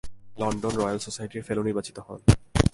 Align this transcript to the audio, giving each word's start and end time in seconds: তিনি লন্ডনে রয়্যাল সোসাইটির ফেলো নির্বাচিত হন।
তিনি 0.03 0.39
লন্ডনে 0.41 0.77
রয়্যাল 0.79 0.99
সোসাইটির 1.05 1.45
ফেলো 1.47 1.61
নির্বাচিত 1.67 1.97
হন। 2.07 2.19